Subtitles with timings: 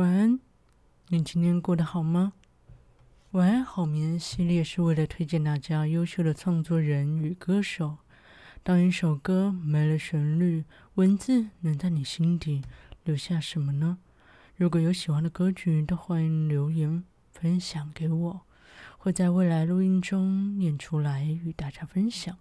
[0.00, 0.40] 晚安，
[1.08, 2.32] 你今天过得好吗？
[3.32, 7.98] 晚安好眠系列是为了推荐大家优秀的创作人与歌手。
[8.62, 12.62] 当一首歌没了旋律，文字能在你心底
[13.04, 13.98] 留下什么呢？
[14.56, 18.40] 如果有喜欢的歌曲，都欢迎留言分享给我，
[18.96, 22.38] 会在未来录音中念出来与大家分享。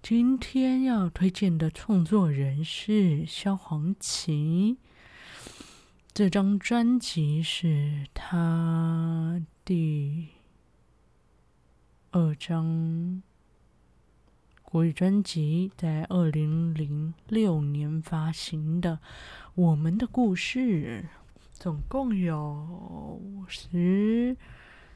[0.00, 4.78] 今天要推荐的创作人是萧煌奇，
[6.14, 10.28] 这张专辑是他第
[12.10, 13.22] 二张
[14.62, 18.96] 国语专辑，在二零零六年发行的
[19.54, 21.02] 《我们的故事》，
[21.50, 24.36] 总共有十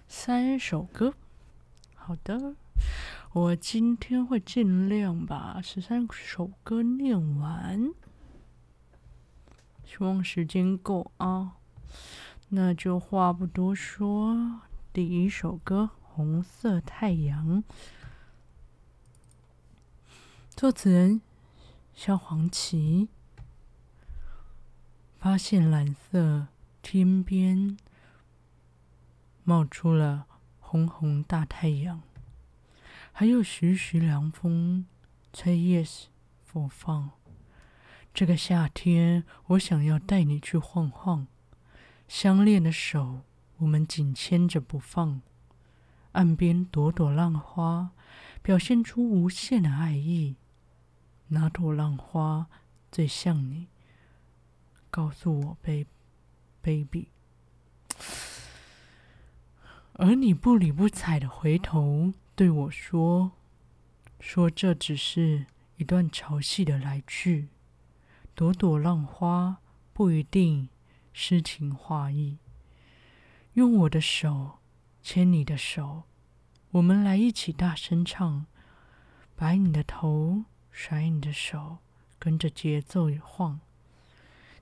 [0.07, 1.15] 三首歌。
[1.95, 2.57] 好的。
[3.33, 7.91] 我今天会尽量把十三首歌念完，
[9.87, 11.57] 希望时间够啊。
[12.51, 14.61] 那就话不多说，
[14.93, 17.63] 第一首歌《红色太阳》，
[20.51, 21.23] 作词人
[21.95, 23.09] 萧煌奇。
[25.19, 26.47] 发现蓝色
[26.83, 27.77] 天边
[29.43, 30.27] 冒出了
[30.61, 32.03] 红红大太阳。
[33.11, 34.87] 还有徐徐凉风
[35.33, 36.09] 吹叶子
[36.53, 37.11] 播放。
[38.17, 41.27] 这个夏天，我想要带你去晃晃。
[42.09, 43.21] 相恋的手，
[43.59, 45.21] 我们紧牵着不放。
[46.13, 47.91] 岸边朵朵浪花，
[48.41, 50.37] 表现出无限的爱意。
[51.29, 52.47] 哪朵浪花
[52.91, 53.67] 最像你？
[54.91, 55.59] 告诉我
[56.63, 57.09] ，baby。
[59.93, 62.15] 而你不理不睬的回头。
[62.35, 63.33] 对我说
[64.19, 65.45] ：“说这只是
[65.77, 67.49] 一段潮汐的来去，
[68.37, 69.63] 朵朵浪花
[69.95, 70.69] 不一定
[71.15, 72.37] 诗情画意。
[73.55, 74.59] 用我的手
[75.03, 76.03] 牵你的手，
[76.73, 78.45] 我们来一起大声唱，
[79.35, 81.79] 摆你的头，甩你的手，
[82.19, 83.61] 跟着节奏晃，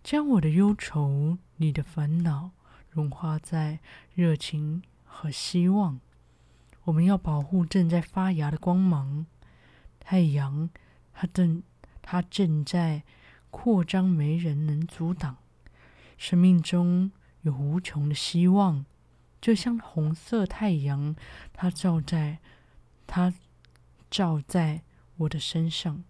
[0.04, 2.52] 将我的忧愁、你的烦恼
[2.88, 3.80] 融化在
[4.14, 5.98] 热情和希望。”
[6.84, 9.26] 我们要保护正在发芽的光芒，
[9.98, 10.70] 太阳，
[11.12, 11.64] 它正，
[12.00, 13.02] 它正在
[13.56, 15.36] 扩张，没人能阻挡。
[16.18, 18.84] 生命中有无穷的希望，
[19.40, 21.14] 就像红色太阳，
[21.52, 22.40] 它照在，
[23.06, 23.32] 它
[24.10, 24.82] 照在
[25.18, 26.02] 我的身上。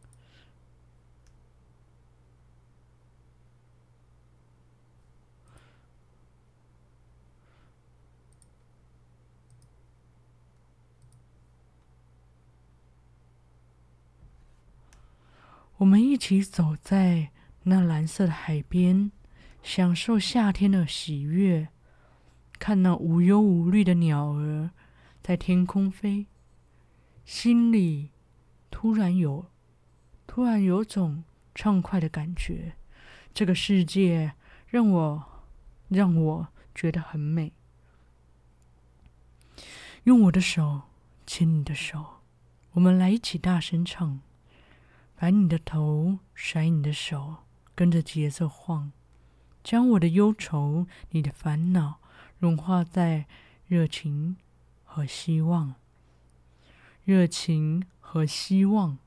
[15.78, 17.30] 我们一起走在
[17.64, 19.10] 那蓝色的海边，
[19.62, 21.68] 享受夏天的喜悦，
[22.58, 24.70] 看那无忧无虑的鸟儿
[25.22, 26.26] 在天空飞，
[27.24, 28.10] 心里
[28.70, 29.46] 突然有
[30.26, 31.24] 突然有种
[31.54, 32.74] 畅快的感觉。
[33.32, 34.34] 这个世界
[34.66, 35.42] 让我
[35.88, 37.52] 让我觉得很美。
[40.02, 40.82] 用我的手
[41.26, 42.20] 牵你的手，
[42.72, 44.20] 我们来一起大声唱。
[45.16, 47.43] 摆你的头，甩你的手，
[47.74, 48.92] 跟着节奏晃，
[49.62, 51.98] 将我的忧愁、你的烦恼
[52.38, 53.26] 融化在
[53.66, 54.36] 热情
[54.84, 55.74] 和希望。
[57.04, 58.98] 热情和希望，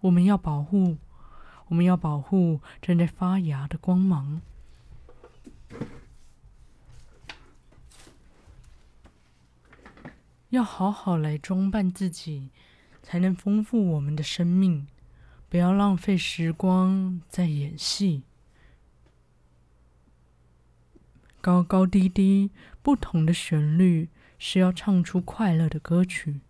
[0.00, 0.96] 我们要保护，
[1.68, 4.40] 我们要保护正在发芽的光芒。
[10.50, 12.48] 要好好来装扮自己，
[13.02, 14.86] 才能丰富我们的生命。
[15.50, 18.22] 不要浪费时光在演戏，
[21.40, 22.50] 高高低低
[22.82, 26.40] 不同的旋律是要唱出快乐的歌曲。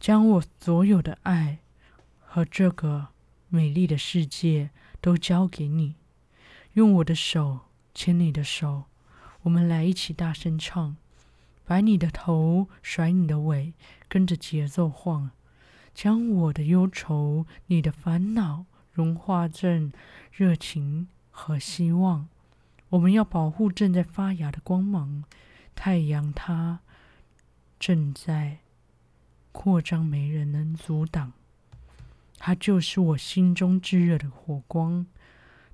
[0.00, 1.60] 将我所有的爱
[2.20, 3.08] 和这个
[3.48, 4.70] 美丽的世界
[5.00, 5.94] 都交给你，
[6.72, 7.60] 用我的手
[7.94, 8.86] 牵你的手，
[9.42, 10.96] 我们来一起大声唱，
[11.64, 13.72] 摆你的头，甩你的尾，
[14.08, 15.30] 跟着节奏晃。
[15.94, 19.92] 将我的忧愁、你的烦恼融化成
[20.32, 22.28] 热情和希望。
[22.90, 25.24] 我们要保护正在发芽的光芒，
[25.74, 26.80] 太阳它
[27.78, 28.58] 正在
[29.52, 31.32] 扩张，没人能阻挡。
[32.38, 35.06] 它就是我心中炙热的火光，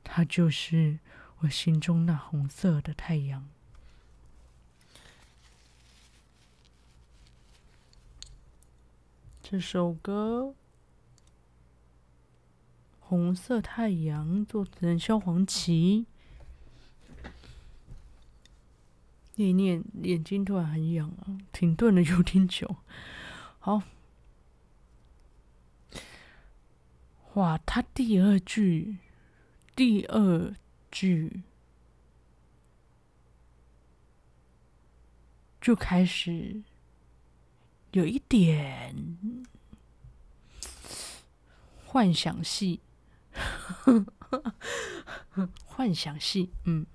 [0.05, 0.99] 它就是
[1.41, 3.49] 我心中那红色的太阳。
[9.51, 10.55] 这首歌
[13.01, 16.07] 《红色太阳》作词人萧煌奇，
[19.35, 22.77] 念念眼睛突然很痒啊，停顿了有点久。
[23.59, 23.83] 好，
[27.35, 28.99] 哇，他第二句，
[29.75, 30.55] 第二
[30.93, 31.43] 句
[35.61, 36.63] 就开始
[37.93, 39.19] 有一点
[41.85, 42.81] 幻想戏，
[45.67, 46.87] 幻想戏，嗯。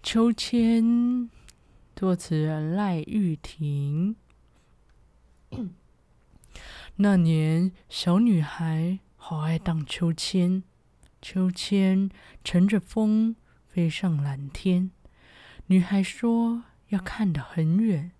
[0.00, 1.30] 秋千，
[1.96, 4.14] 作词人赖玉婷。
[6.96, 10.64] 那年，小女孩好爱荡秋千，
[11.22, 12.10] 秋千
[12.42, 13.36] 乘着风
[13.68, 14.90] 飞上蓝天。
[15.66, 18.10] 女孩说要看得很远，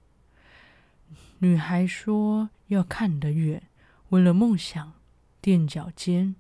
[1.38, 3.64] 女孩说要看得远。
[4.10, 4.93] 为了梦想，
[5.40, 6.37] 垫脚尖，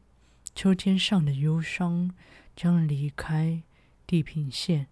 [0.54, 2.14] 秋千上的忧伤
[2.54, 3.64] 将离开
[4.06, 4.86] 地平线。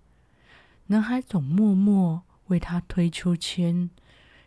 [0.88, 3.88] 男孩总默默为她推秋千，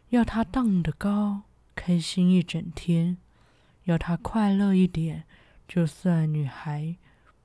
[0.10, 1.44] 要她荡得高，
[1.74, 3.18] 开心一整天，
[3.84, 5.26] 要她快乐一点。
[5.68, 6.98] 就算女孩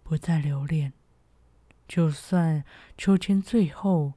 [0.02, 0.92] 不再留恋，
[1.86, 2.64] 就算
[2.96, 4.14] 秋千最后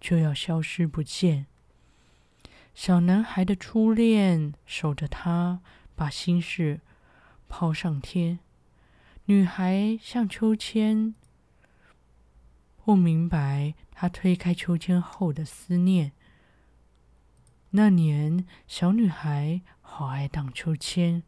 [0.00, 1.46] 就要消失不见，
[2.74, 5.60] 小男孩的初恋守着他，
[5.94, 6.80] 把心事
[7.48, 8.40] 抛上天。
[9.26, 11.14] 女孩像秋千。
[12.84, 16.12] 不明白他推开秋千后的思念。
[17.70, 21.22] 那年，小女孩好爱荡秋千，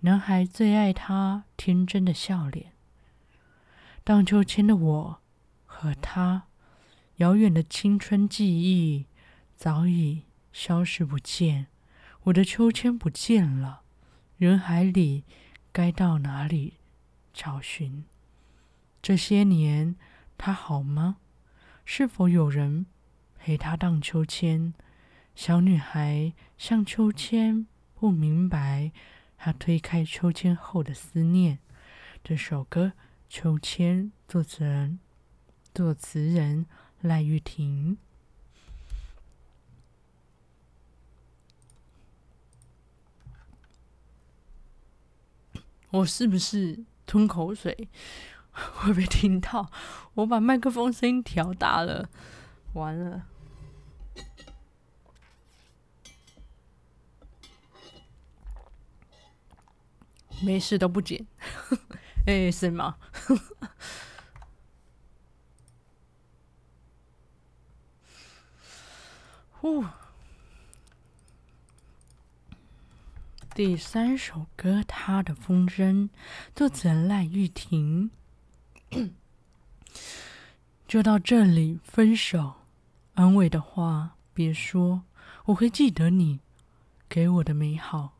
[0.00, 2.72] 男孩最爱她天真的笑脸。
[4.04, 5.20] 荡秋千的我
[5.66, 6.44] 和他，
[7.16, 9.06] 遥远的青春记忆
[9.56, 10.22] 早已
[10.52, 11.66] 消失不见。
[12.24, 13.82] 我的秋千不见了，
[14.36, 15.24] 人海里
[15.72, 16.74] 该到哪里
[17.32, 18.04] 找寻？
[19.02, 19.96] 这些年。
[20.40, 21.16] 他好吗？
[21.84, 22.86] 是否有人
[23.36, 24.72] 陪他荡秋千？
[25.34, 27.66] 小女孩像秋千，
[27.96, 28.92] 不明白
[29.38, 31.60] 他推开秋千后的思念。
[32.22, 32.86] 这首歌
[33.28, 34.98] 《秋千》，作词人，
[35.72, 36.66] 作词人
[37.00, 37.96] 赖玉婷。
[45.90, 47.88] 我是不是吞口水？
[48.52, 49.70] 会被听到，
[50.14, 52.10] 我把麦克风声音调大了，
[52.74, 53.26] 完了，
[60.40, 61.26] 没事都不剪，
[62.26, 62.96] 哎，是吗？
[69.60, 69.84] 呼，
[73.54, 75.92] 第三首歌《他的风筝》，
[76.54, 78.10] 作者赖玉婷。
[80.86, 82.54] 就到这里分手，
[83.14, 85.02] 安慰的话别说，
[85.46, 86.38] 我会记得你
[87.08, 88.14] 给我的美好，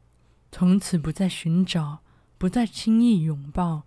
[0.51, 2.01] 从此不再寻找，
[2.39, 3.83] 不再轻易拥抱，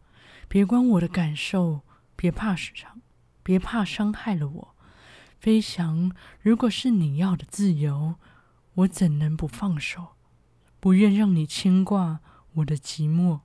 [0.48, 1.82] 别管我的感受，
[2.16, 3.02] 别怕伤，
[3.42, 4.76] 别怕伤害了我。
[5.40, 6.12] 飞翔，
[6.42, 8.16] 如果是你要的自由，
[8.76, 10.10] 我怎能不放手？
[10.80, 12.20] 不愿让你牵挂
[12.56, 13.40] 我的寂寞，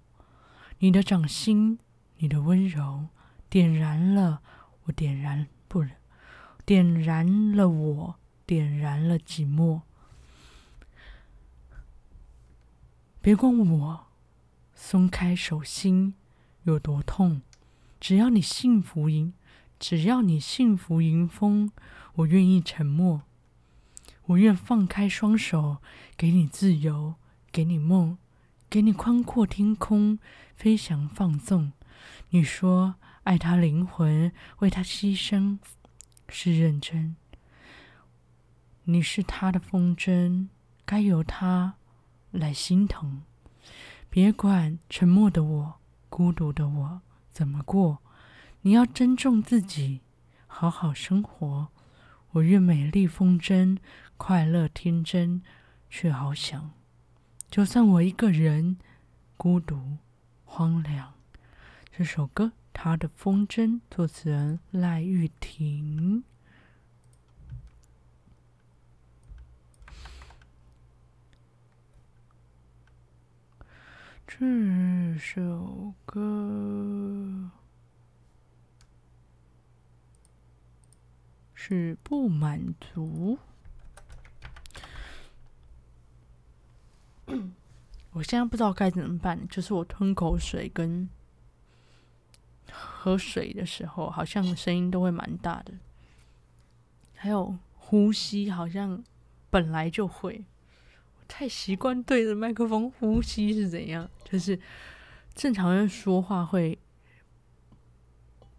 [0.80, 1.78] 你的掌心，
[2.18, 3.08] 你的温柔。
[3.48, 4.42] 点燃了
[4.84, 5.90] 我，点燃不了，
[6.64, 9.82] 点燃了我，点燃了寂寞。
[13.22, 14.06] 别管我
[14.76, 16.14] 松开手心
[16.62, 17.42] 有多痛，
[17.98, 19.32] 只要你幸福迎，
[19.80, 21.72] 只要你幸福迎风，
[22.14, 23.22] 我愿意沉默。
[24.26, 25.78] 我愿放开双手，
[26.16, 27.16] 给你自由，
[27.50, 28.18] 给你梦，
[28.70, 30.20] 给你宽阔天空，
[30.54, 31.72] 飞翔放纵。
[32.30, 32.94] 你说。
[33.26, 34.30] 爱他灵魂，
[34.60, 35.58] 为他牺牲，
[36.28, 37.16] 是认真。
[38.84, 40.46] 你是他的风筝，
[40.84, 41.74] 该由他
[42.30, 43.22] 来心疼。
[44.16, 45.74] 别管沉默的我，
[46.08, 47.98] 孤独的我怎么过，
[48.62, 50.00] 你要珍重自己，
[50.46, 51.68] 好好生活。
[52.30, 53.76] 我愿美丽风筝，
[54.16, 55.42] 快乐天真，
[55.90, 56.70] 却好想，
[57.50, 58.78] 就算我一个人，
[59.36, 59.98] 孤独
[60.46, 61.12] 荒凉。
[61.94, 62.52] 这首歌。
[62.72, 66.24] 他的风筝，作词人赖玉婷。
[74.26, 77.50] 这首歌
[81.54, 83.38] 是不满足。
[88.12, 91.08] 我现在不知道该怎么办，就是我吞口水跟
[92.70, 95.72] 喝水的时候，好像声音都会蛮大的。
[97.14, 99.02] 还有呼吸，好像
[99.50, 100.44] 本来就会，
[101.28, 104.08] 太习惯对着麦克风呼吸是怎样？
[104.24, 104.58] 就是
[105.34, 106.78] 正常人说话会，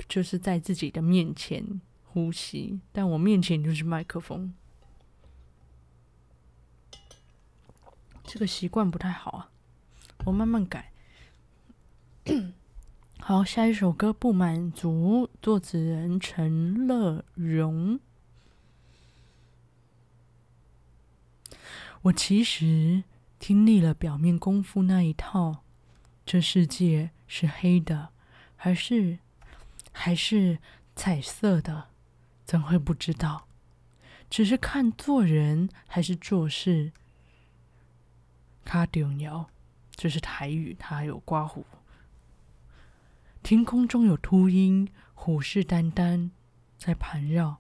[0.08, 4.54] 就是在自己的面前呼吸，但我面前就是麦克风，
[8.24, 9.50] 这个习惯不太好啊，
[10.26, 10.92] 我慢慢改。
[13.20, 18.00] 好，下一首歌《不满足》，作词人陈乐融。
[22.04, 23.04] 我其实
[23.39, 25.63] 听腻了表面功夫那一套，
[26.25, 28.10] 这世界是黑的，
[28.56, 29.20] 还是
[29.92, 30.60] 还是
[30.96, 31.89] 彩色的？
[32.46, 33.48] 怎会不知道？
[34.30, 36.92] 只是看做人还是做事，
[38.63, 39.50] 卡丢鸟，
[39.96, 41.66] 这是台语，它还有刮胡。
[43.44, 46.30] 天空中有秃鹰，虎视眈眈
[46.77, 47.58] 在盘绕。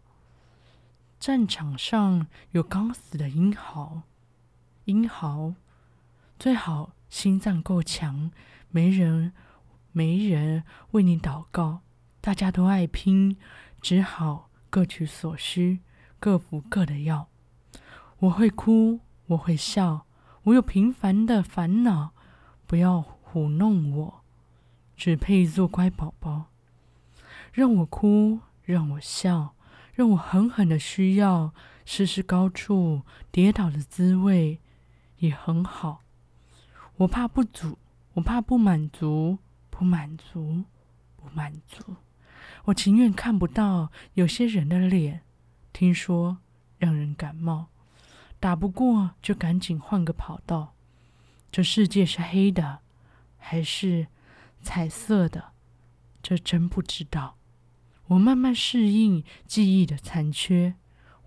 [1.19, 4.03] 战场上有刚死的英豪，
[4.87, 5.53] 英豪
[6.39, 8.31] 最好心脏够强，
[8.69, 9.33] 没人
[9.91, 11.81] 没人为你祷告。
[12.21, 13.35] 大家都爱拼，
[13.81, 15.79] 只好各取所需，
[16.21, 17.27] 各服各的药。
[18.19, 20.05] 我会哭，我会笑，
[20.43, 22.11] 我有平凡的烦恼，
[22.65, 23.03] 不要
[23.33, 24.23] 唬弄我。
[24.95, 26.45] 只配做乖宝宝，
[27.51, 29.53] 让我哭，让我笑，
[29.93, 31.53] 让我狠狠的需要
[31.83, 34.61] 试试高处跌倒的滋味，
[35.17, 36.03] 也很好。
[36.97, 37.77] 我怕不足，
[38.13, 39.37] 我怕不满足，
[39.69, 40.63] 不满足，
[41.15, 41.95] 不满足。
[42.65, 45.21] 我情愿看不到有些人的脸，
[45.71, 46.37] 听说
[46.77, 47.67] 让人感冒，
[48.39, 50.73] 打不过就赶紧换个跑道。
[51.51, 52.79] 这世界是黑的，
[53.37, 54.07] 还是？
[54.63, 55.53] 彩色的，
[56.21, 57.37] 这真不知道。
[58.07, 60.75] 我慢慢适应记忆的残缺。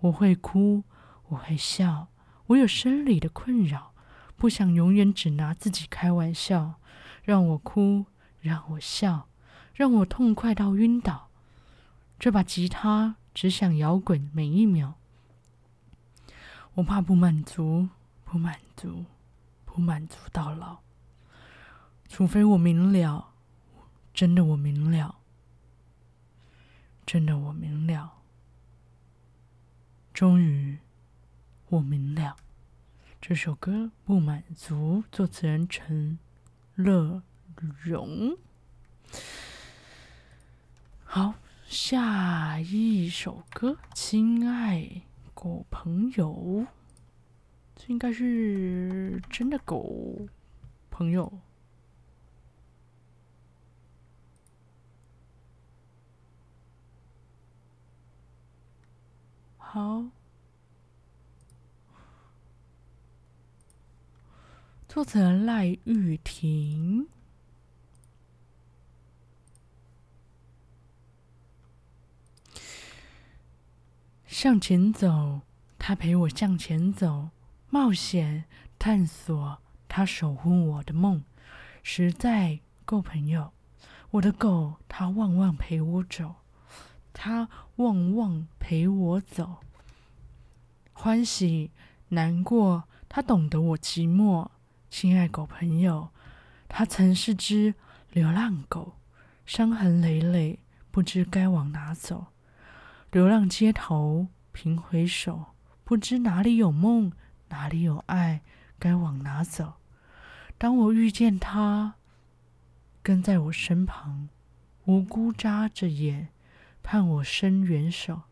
[0.01, 0.83] 我会哭，
[1.29, 2.09] 我会笑，
[2.51, 3.93] 我有生理的困扰，
[4.35, 6.75] 不想永远只拿自己开玩笑。
[7.23, 8.07] 让我哭，
[8.39, 9.27] 让我笑，
[9.75, 11.29] 让我痛快到晕倒。
[12.17, 14.95] 这把吉他只想摇滚每一秒。
[16.73, 17.89] 我怕不满足，
[18.25, 19.05] 不满足，
[19.65, 20.79] 不满足到老。
[22.09, 23.29] 除非我明了，
[24.13, 25.15] 真的我明了，
[27.05, 28.13] 真的我明了，
[30.11, 30.79] 终于
[31.71, 32.35] 我明了。
[33.21, 33.71] 这首歌
[34.03, 36.19] 《不满足》，作词人陈
[36.75, 37.23] 乐
[37.55, 38.37] 融。
[41.05, 41.35] 好，
[41.65, 46.33] 下一首歌《亲爱狗朋友》，
[47.77, 50.27] 这应该是真的狗
[50.89, 51.39] 朋友。
[59.57, 60.03] 好，
[64.93, 67.07] 作者赖玉婷。
[74.27, 75.43] 向前走，
[75.79, 77.29] 他陪我向前走，
[77.69, 78.43] 冒险
[78.77, 81.23] 探索，他守护我的梦，
[81.81, 83.53] 实在够朋友。
[84.09, 86.35] 我的狗，他汪汪陪我走。
[87.13, 89.59] 他旺旺陪我走，
[90.91, 91.71] 欢喜
[92.09, 94.49] 难过，他懂得我寂寞。
[94.91, 96.09] 亲爱狗朋友，
[96.67, 97.73] 他曾是只
[98.11, 98.97] 流浪狗，
[99.45, 100.59] 伤痕累累，
[100.91, 102.27] 不知该往哪走。
[103.09, 105.45] 流浪街头，频回首，
[105.85, 107.13] 不知哪里有梦，
[107.47, 108.41] 哪里有爱，
[108.77, 109.75] 该往哪走。
[110.57, 111.93] 当我遇见他，
[113.01, 114.27] 跟在我身旁，
[114.83, 116.27] 无辜眨着眼。
[116.83, 118.23] 盼我伸援手，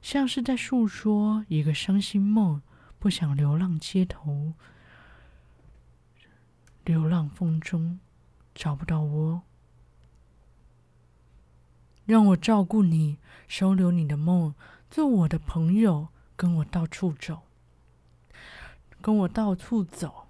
[0.00, 2.62] 像是在诉说一个伤心梦，
[2.98, 4.54] 不想流浪街头，
[6.86, 7.98] 流浪风中
[8.54, 9.42] 找不到窝。
[12.04, 14.54] 让我照顾你，收留你的梦，
[14.88, 17.42] 做我的朋友，跟我到处走，
[19.00, 20.28] 跟我到处走。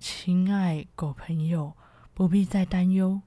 [0.00, 1.76] 亲爱狗朋友，
[2.14, 3.20] 不必再担忧，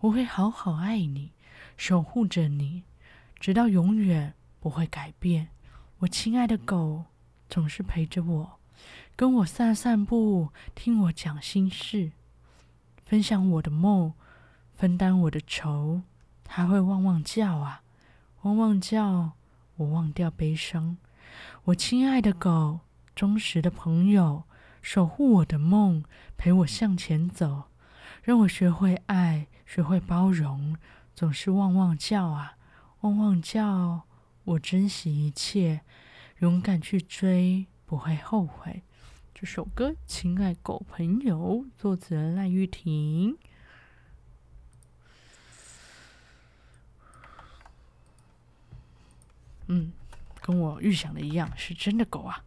[0.00, 1.32] 我会好好爱你。
[1.78, 2.82] 守护着你，
[3.40, 5.48] 直到永远不会改变。
[6.00, 7.06] 我亲爱的狗
[7.48, 8.58] 总是陪着我，
[9.14, 12.12] 跟我散散步，听我讲心事，
[13.04, 14.14] 分享我的梦，
[14.74, 16.02] 分担我的愁。
[16.44, 17.82] 它会汪汪叫啊，
[18.42, 19.32] 汪汪叫，
[19.76, 20.96] 我忘掉悲伤。
[21.64, 22.80] 我亲爱的狗，
[23.14, 24.44] 忠实的朋友，
[24.80, 26.04] 守护我的梦，
[26.36, 27.64] 陪我向前走，
[28.22, 30.76] 让我学会爱，学会包容。
[31.14, 32.56] 总是汪汪叫啊，
[33.02, 34.02] 汪汪叫！
[34.44, 35.82] 我珍惜一切，
[36.38, 38.82] 勇敢去追，不会后悔。
[39.42, 43.36] 这首歌《亲爱狗朋友》，作词人赖玉婷。
[49.66, 49.92] 嗯，
[50.40, 52.44] 跟我预想的一样，是真的狗啊。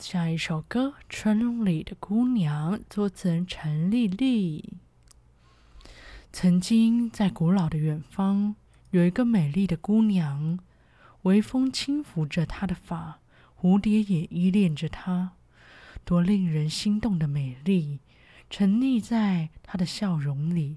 [0.00, 4.72] 下一首歌《村里的姑娘》，作词人陈丽丽。
[6.32, 8.56] 曾经在古老的远方，
[8.90, 10.58] 有一个美丽的姑娘，
[11.22, 13.20] 微风轻拂着她的发，
[13.64, 15.32] 蝴蝶也依恋着她，
[16.04, 17.98] 多令人心动的美丽，
[18.50, 20.76] 沉溺在她的笑容里。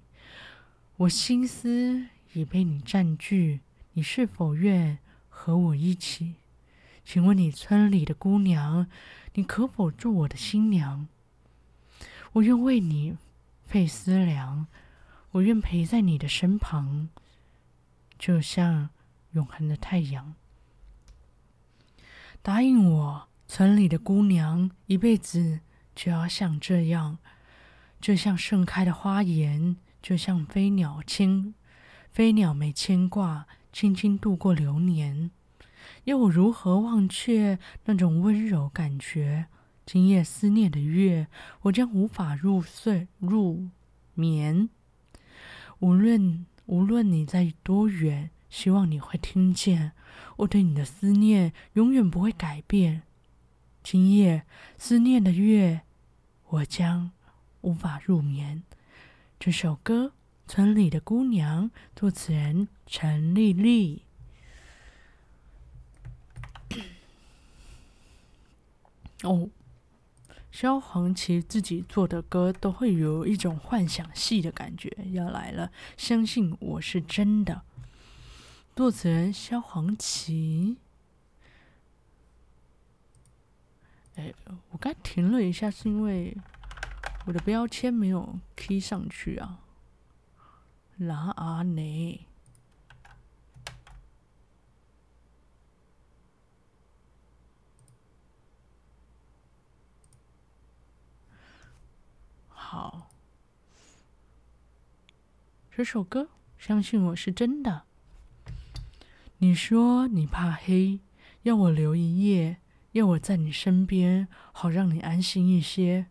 [0.95, 3.59] 我心思已被你占据，
[3.91, 6.35] 你是否愿和我一起？
[7.03, 8.87] 请问你村里的姑娘，
[9.33, 11.09] 你可否做我的新娘？
[12.31, 13.17] 我愿为你
[13.65, 14.67] 费思量。
[15.31, 17.09] 我愿陪在你的身旁，
[18.17, 18.91] 就像
[19.33, 20.35] 永恒的太阳。
[22.47, 25.59] 答应我，村里的姑娘，一辈子
[25.93, 27.17] 就要像这样，
[27.99, 31.53] 就像盛开的花颜，就像飞鸟牵
[32.09, 35.29] 飞鸟没牵挂，轻轻度过流年。
[36.05, 39.47] 要我如何忘却那种温柔感觉？
[39.85, 41.27] 今夜思念的月，
[41.63, 43.67] 我将无法入睡入
[44.13, 44.69] 眠。
[45.79, 49.91] 无论无论你在多远，希望你会听见
[50.37, 53.03] 我对你的思念，永远不会改变。
[53.83, 54.43] 今夜
[54.77, 55.81] 思念的月，
[56.49, 57.11] 我将
[57.61, 58.63] 无法入眠。
[59.39, 60.07] 这首歌
[60.47, 64.03] 《村里的姑娘》，作词人陈丽丽。
[69.23, 69.49] 哦。
[70.49, 77.61] 萧煌奇自己做的歌都会有一种幻想戏的感觉，要来了，相信我是真的。
[78.77, 80.77] 作词人萧煌奇。
[84.13, 84.31] 哎，
[84.69, 86.37] 我刚停了一下，是因为
[87.25, 89.61] 我的标签没有 key 上去啊。
[90.97, 92.27] 拉阿内。
[102.47, 103.09] 好，
[105.71, 107.86] 这首歌相信我是真的。
[109.39, 110.99] 你说你怕黑，
[111.43, 112.57] 要我留一夜，
[112.93, 116.07] 要我在你身边，好让你安心一些。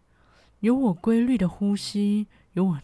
[0.60, 2.80] 有我规律的呼吸，有我，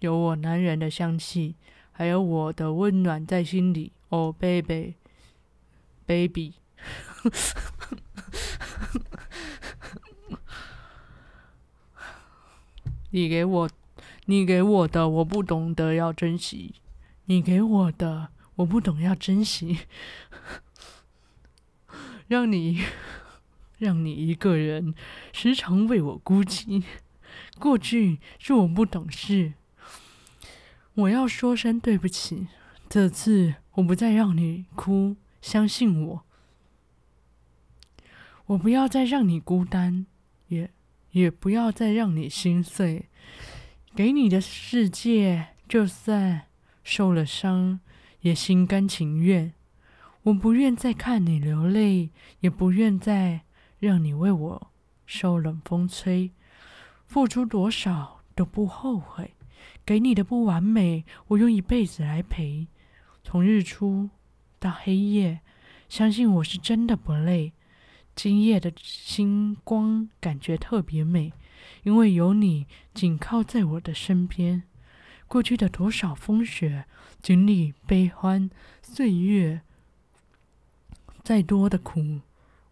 [0.00, 1.54] 有我男人的香气，
[1.92, 3.92] 还有我的温暖在心里。
[4.08, 6.54] 哦，baby，baby。
[13.10, 13.70] 你给我，
[14.24, 16.74] 你给我的，我不懂得要珍惜；
[17.26, 19.80] 你给我的，我不懂要珍惜。
[22.28, 22.82] 让你，
[23.78, 24.94] 让你一个人
[25.32, 26.82] 时常为我孤寂。
[27.58, 29.54] 过去是我不懂事，
[30.94, 32.48] 我要说声对不起。
[32.88, 36.24] 这次我不再让你哭，相信我，
[38.46, 40.06] 我不要再让你孤单，
[40.48, 40.70] 也。
[41.12, 43.10] 也不要再让你心碎，
[43.94, 46.46] 给你的世界，就算
[46.82, 47.80] 受了伤，
[48.20, 49.52] 也心甘情愿。
[50.24, 53.42] 我不愿再看你流泪，也不愿再
[53.78, 54.70] 让你为我
[55.04, 56.30] 受冷风吹。
[57.06, 59.34] 付出多少都不后悔，
[59.84, 62.68] 给你的不完美，我用一辈子来陪。
[63.24, 64.10] 从日出
[64.58, 65.40] 到黑夜，
[65.88, 67.52] 相信我是真的不累。
[68.14, 71.32] 今夜的星光感觉特别美，
[71.82, 74.64] 因为有你紧靠在我的身边。
[75.32, 76.84] 过去的多少风雪，
[77.22, 78.50] 经历悲欢
[78.82, 79.62] 岁月，
[81.24, 82.20] 再多的苦，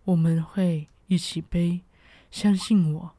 [0.05, 1.81] 我们会一起背。
[2.31, 3.15] 相信我，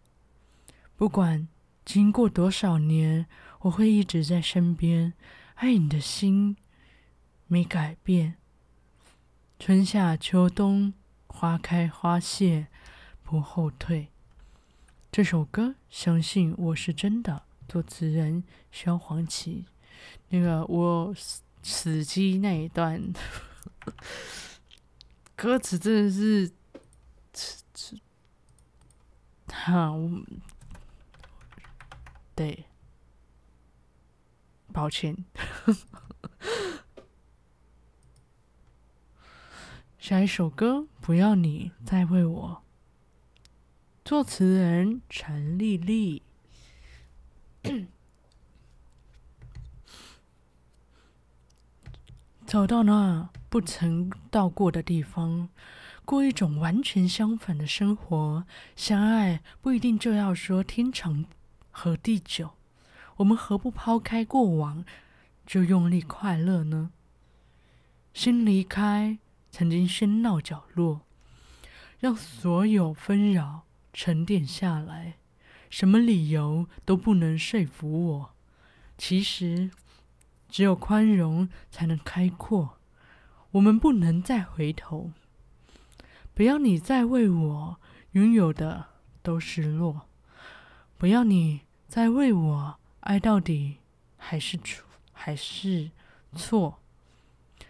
[0.96, 1.48] 不管
[1.84, 3.26] 经过多少年，
[3.62, 5.14] 我会一直在身边。
[5.56, 6.56] 爱你的心
[7.48, 8.36] 没改变，
[9.58, 10.94] 春夏秋冬。
[11.26, 12.68] 花开花谢，
[13.24, 14.10] 不后退。
[15.12, 17.46] 这首歌，相信我是真的。
[17.72, 19.64] 作词人萧煌奇。
[20.28, 21.16] 那个我
[21.64, 23.14] 死机那一段，
[25.38, 26.52] 歌词真的是，
[29.48, 29.94] 哈，
[32.36, 32.66] 对，
[34.74, 35.16] 抱歉。
[39.98, 40.88] 下一首歌。
[41.00, 42.64] 不要你再为我。
[44.04, 46.22] 作词人陈丽丽。
[52.46, 55.50] 走到那不曾到过的地方，
[56.04, 58.46] 过一种完全相反的生活。
[58.76, 61.26] 相爱不一定就要说天长
[61.70, 62.52] 和地久，
[63.18, 64.84] 我们何不抛开过往，
[65.46, 66.92] 就用力快乐呢？
[68.14, 69.20] 先离开
[69.50, 71.02] 曾经喧闹角落，
[72.00, 73.62] 让所有纷扰
[73.94, 75.21] 沉淀下来。
[75.72, 78.30] 什么理由都不能说服我。
[78.96, 79.72] 其实。
[80.54, 82.78] 只有宽容才能开阔，
[83.52, 85.14] 我们不能再回头。
[86.34, 87.78] 不要你再为我
[88.12, 88.88] 拥有的
[89.24, 90.08] 都失落，
[90.98, 93.78] 不要你再为我爱到底
[94.18, 95.92] 还是错还是
[96.36, 96.80] 错，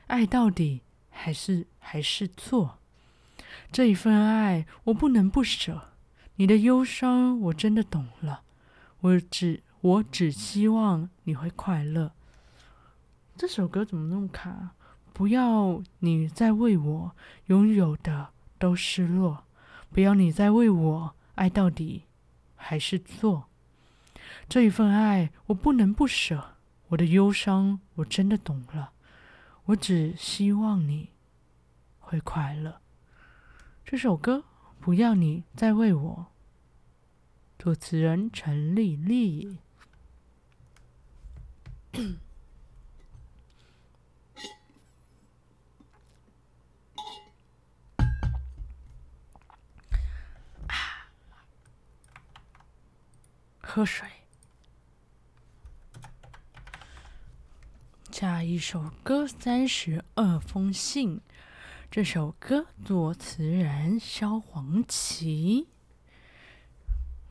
[0.08, 2.80] 爱到底还是还是错。
[3.72, 5.91] 这一份爱我不能不舍，
[6.36, 8.42] 你的忧伤我真的懂了，
[9.02, 12.14] 我只我只希望你会快乐。
[13.36, 14.72] 这首歌怎么那么卡？
[15.14, 17.12] 不要你再为我
[17.48, 19.44] 拥有的都失落，
[19.92, 22.04] 不要你再为我爱到底
[22.56, 23.50] 还是错。
[24.48, 26.56] 这一份爱我不能不舍，
[26.88, 28.94] 我的忧伤我真的懂了，
[29.66, 31.10] 我只希望你
[32.00, 32.82] 会快乐。
[33.86, 34.46] 这首歌
[34.82, 36.26] 不要你再为我，
[37.60, 39.60] 主持人陈丽丽。
[53.62, 54.08] 喝水。
[58.12, 61.18] 下一首歌《三十二封信》，
[61.92, 65.68] 这首歌作词人萧煌奇。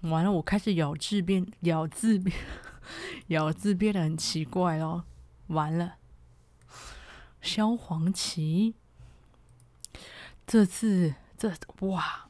[0.03, 2.37] 完了，我开始咬字变咬字变
[3.29, 5.05] 咬字变得很奇怪哦。
[5.47, 5.95] 完了，
[7.41, 8.75] 萧煌奇，
[10.47, 12.29] 这次这哇，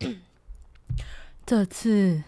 [1.44, 2.24] 这次。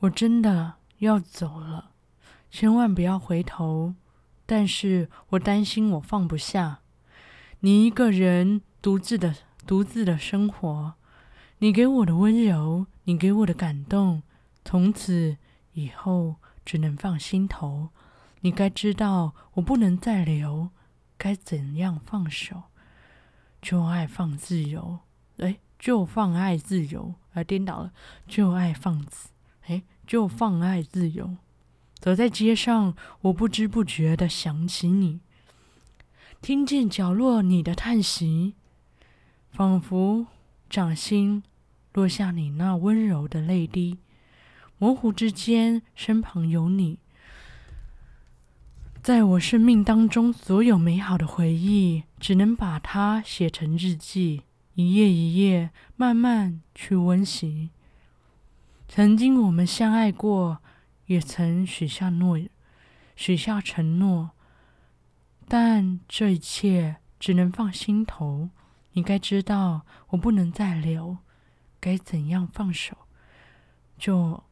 [0.00, 1.92] 我真的要走了，
[2.50, 3.94] 千万不要回头。
[4.44, 6.80] 但是我担心我放不下
[7.60, 9.34] 你一个人独自的
[9.66, 10.94] 独自的生活。
[11.58, 14.22] 你给我的温柔，你给我的感动，
[14.64, 15.36] 从此
[15.72, 17.88] 以后只能放心头。
[18.42, 20.70] 你该知道，我不能再留，
[21.16, 22.62] 该怎样放手？
[23.60, 25.00] 就爱放自由，
[25.38, 27.92] 哎，就放爱自由，而颠倒了，
[28.28, 29.30] 就爱放自。
[29.66, 31.36] 哎，就放爱自由。
[31.98, 35.18] 走在街上，我不知不觉地想起你，
[36.40, 38.54] 听见角落你的叹息，
[39.50, 40.26] 仿佛
[40.70, 41.42] 掌心
[41.92, 43.98] 落下你那温柔的泪滴。
[44.78, 47.00] 模糊之间，身旁有你，
[49.02, 54.42] 在我生命当中，所有美好的回忆，只能把它写成日记，
[54.74, 57.70] 一页一页，慢慢去温习。
[58.86, 60.58] 曾经我们相爱过，
[61.06, 62.38] 也曾许下诺，
[63.16, 64.30] 许下承诺，
[65.48, 68.50] 但这一切只能放心头。
[68.92, 71.18] 你该知道，我不能再留，
[71.80, 72.96] 该怎样放手？
[73.96, 74.44] 就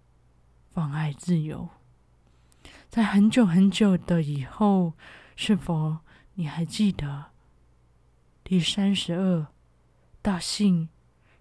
[0.72, 1.68] 放爱自由。
[2.88, 4.94] 在很久很久的以后，
[5.34, 5.98] 是否
[6.34, 7.26] 你还记得
[8.42, 9.48] 第三十二
[10.22, 10.88] 道信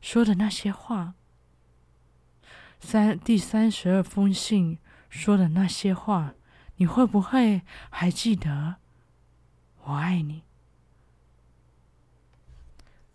[0.02, 1.14] 说的那些话？
[2.80, 6.34] 三第三十二封信说的那些话，
[6.78, 8.78] 你会不会还记得？
[9.88, 10.42] 我爱你。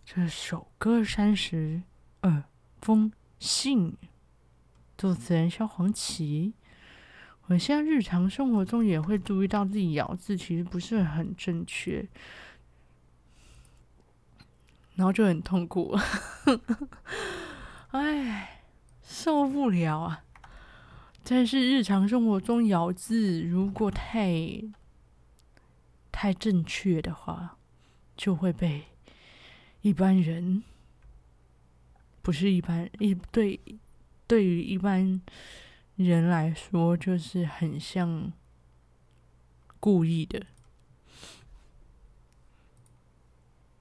[0.05, 1.81] 这首歌三十
[2.21, 2.43] 二
[2.81, 3.97] 封信，
[4.97, 6.53] 作词人萧煌奇。
[7.47, 12.07] 我现在日常生活中也会注意到自己咬字其实不是很正确，
[14.95, 15.97] 然后就很痛苦。
[17.91, 18.57] 哎。
[19.03, 20.23] 受不了啊！
[21.25, 24.31] 但是日常生活中咬字如果太
[26.21, 27.57] 太正确的话，
[28.15, 28.83] 就会被
[29.81, 30.61] 一般人
[32.21, 33.59] 不是一般一对
[34.27, 35.19] 对于一般
[35.95, 38.31] 人来说，就是很像
[39.79, 40.45] 故意的。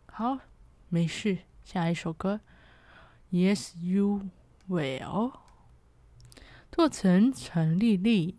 [0.07, 0.39] 好，
[0.89, 2.41] 没事，下一首歌
[3.31, 4.31] ，Yes You。
[4.67, 5.35] will
[6.73, 8.39] 作词陈丽丽，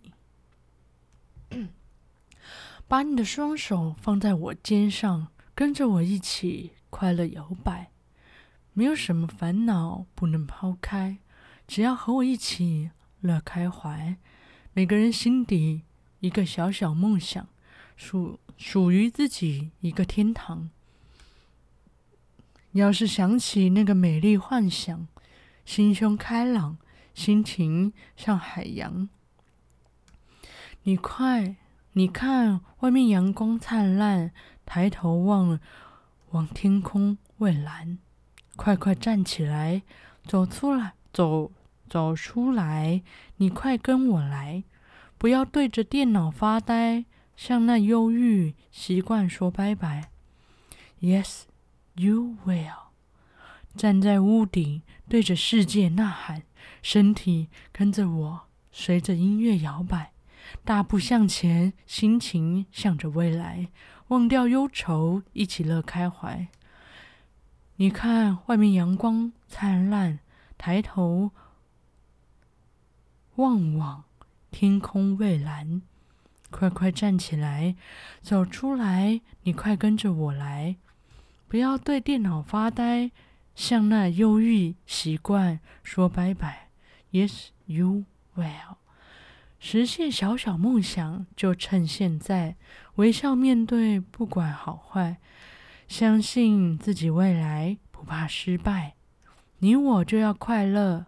[2.92, 7.90] 把你的双手放在我肩上，跟着我一起快乐摇摆，
[8.74, 11.20] 没有什么烦恼不能抛开，
[11.66, 14.18] 只要和我一起乐开怀。
[14.74, 15.84] 每个人心底
[16.20, 17.48] 一个小小梦想，
[17.96, 20.70] 属属于自己一个天堂。
[22.74, 25.08] 要是想起那个美丽幻想，
[25.64, 26.78] 心胸开朗，
[27.14, 29.08] 心情像海洋。
[30.84, 31.56] 你快，
[31.94, 34.32] 你看外面阳光灿烂，
[34.66, 35.60] 抬头望，
[36.30, 37.98] 望天空蔚蓝。
[38.56, 39.82] 快快站起来，
[40.24, 41.52] 走出来，走，
[41.90, 43.02] 走出来。
[43.38, 44.64] 你快跟我来，
[45.18, 50.12] 不要对着电脑发呆，向那忧郁习惯说拜拜。
[51.02, 51.44] Yes,
[51.96, 52.92] you will。
[53.76, 56.44] 站在屋顶，对着世界呐喊，
[56.82, 60.11] 身体跟着我，随着音乐摇摆。
[60.64, 63.70] 大步向前，心情向着未来，
[64.08, 66.48] 忘掉忧愁，一起乐开怀。
[67.78, 70.20] 你看，外面阳光灿烂，
[70.58, 71.32] 抬头
[73.36, 74.04] 望望，
[74.52, 75.82] 天空蔚蓝。
[76.50, 77.76] 快快站起来，
[78.22, 80.76] 走出来，你快跟着我来，
[81.48, 83.12] 不要对电脑发呆，
[83.56, 86.68] 向那忧郁习惯说拜拜。
[87.12, 88.04] Yes, you
[88.36, 88.81] will.
[89.64, 92.56] 实现小小梦想，就趁现在，
[92.96, 95.18] 微笑面对，不管好坏，
[95.88, 98.96] 相信自己未来，不怕失败。
[99.60, 101.06] 你我就要快乐，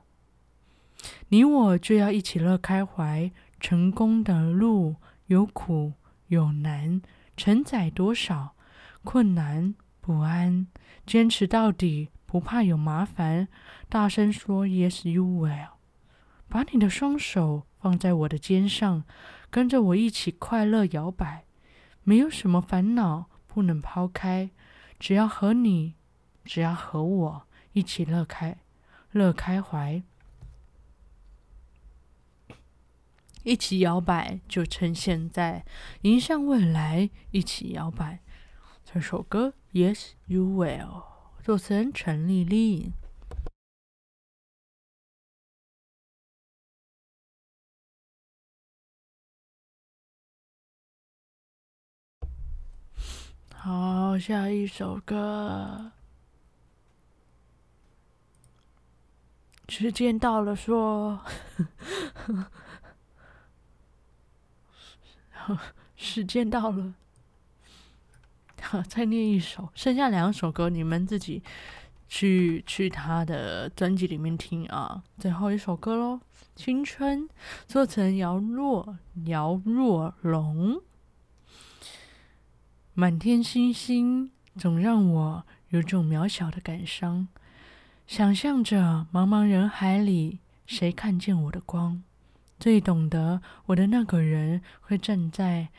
[1.30, 3.32] 你我就要一起乐开怀。
[3.60, 5.94] 成功的路有苦
[6.28, 7.02] 有难，
[7.36, 8.56] 承载多少
[9.04, 10.68] 困难不安，
[11.08, 13.48] 坚持到底，不怕有麻烦。
[13.90, 15.70] 大声说：Yes, you will。
[16.48, 17.64] 把你的双手。
[17.84, 19.04] 放在我的肩上，
[19.50, 21.44] 跟着我一起快乐摇摆，
[22.04, 24.52] 没有什么烦恼不能抛开，
[24.98, 25.96] 只要和你，
[26.46, 28.60] 只要和我一起乐开，
[29.12, 30.02] 乐开怀，
[33.44, 35.66] 一起摇摆，就趁现在，
[36.04, 38.22] 迎向未来，一起摇摆。
[38.86, 41.04] 这首歌，Yes, you will，
[41.44, 42.94] 作词人陈丽丽。
[53.66, 55.94] 好，下一首歌。
[59.70, 61.22] 时间到了，说，
[65.96, 66.94] 时间到了。
[68.62, 71.42] 好，再念一首，剩下两首歌你们自己
[72.10, 75.02] 去去他的专辑里面听啊。
[75.18, 76.16] 最后一首歌喽，
[76.54, 77.22] 《青春》，
[77.66, 78.98] 作成姚若
[79.28, 80.82] 姚若龙。
[82.96, 87.28] 满天星星总让我有种渺小的感伤，
[88.06, 92.04] 想象着茫茫人海里，谁看见我的光？
[92.60, 95.70] 最懂得我的那个人会站在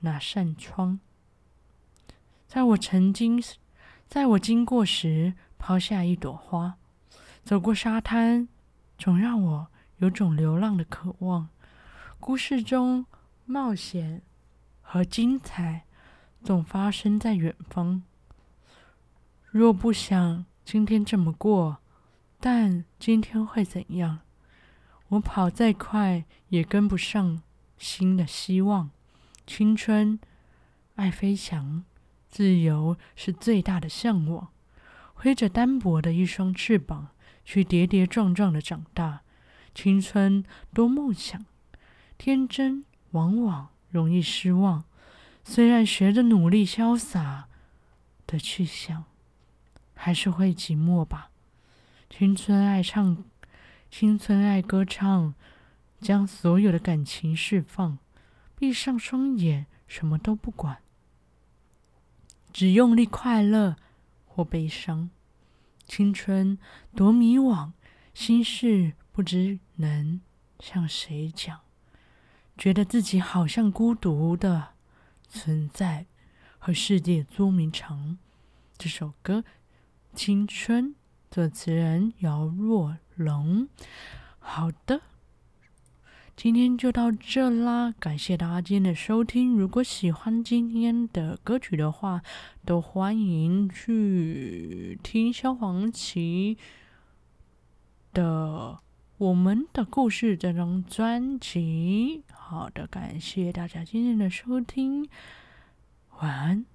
[0.00, 0.98] 哪扇窗？
[2.48, 3.40] 在我曾经，
[4.08, 6.74] 在我经过时抛下一朵花，
[7.44, 8.48] 走过沙滩，
[8.98, 11.48] 总让我有种流浪的渴望。
[12.18, 13.06] 故事中
[13.44, 14.22] 冒险
[14.80, 15.84] 和精彩。
[16.44, 18.02] 总发生在远方。
[19.50, 21.78] 若不想今天这么过，
[22.38, 24.20] 但今天会怎样？
[25.08, 27.40] 我跑再快也跟不上
[27.78, 28.90] 新的希望。
[29.46, 30.20] 青春，
[30.96, 31.84] 爱飞翔，
[32.28, 34.48] 自由是最大的向往。
[35.14, 37.08] 挥着单薄的一双翅膀，
[37.44, 39.22] 去跌跌撞撞的长大。
[39.74, 41.46] 青春多梦想，
[42.18, 44.84] 天真往往容易失望。
[45.44, 47.48] 虽然学着努力潇洒
[48.26, 49.04] 的去想，
[49.94, 51.30] 还是会寂寞吧。
[52.08, 53.22] 青春爱唱，
[53.90, 55.34] 青春爱歌唱，
[56.00, 57.98] 将所有的感情释放，
[58.56, 60.78] 闭上双眼，什么都不管，
[62.52, 63.76] 只用力快乐
[64.24, 65.10] 或悲伤。
[65.86, 66.58] 青春
[66.96, 67.72] 多迷惘，
[68.14, 70.20] 心事不知能
[70.58, 71.60] 向谁讲，
[72.56, 74.73] 觉得自己好像孤独的。
[75.34, 76.06] 存在
[76.60, 78.16] 和世界捉迷藏。
[78.78, 79.40] 这首歌
[80.14, 80.90] 《青春》，
[81.28, 83.68] 作词人姚若龙。
[84.38, 85.00] 好的，
[86.36, 89.56] 今天就到这啦，感谢大家今天的收听。
[89.56, 92.22] 如果喜欢今天的歌曲的话，
[92.64, 96.56] 都欢迎去听萧煌奇
[98.12, 98.78] 的
[99.16, 102.24] 《我们的故事》这张专辑。
[102.32, 105.08] 好的，感谢大家今天的收听，
[106.18, 106.66] 晚安。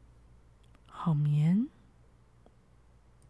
[0.86, 1.68] 好眠。